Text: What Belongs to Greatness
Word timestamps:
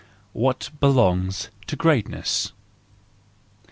What 0.33 0.71
Belongs 0.79 1.51
to 1.67 1.75
Greatness 1.75 2.53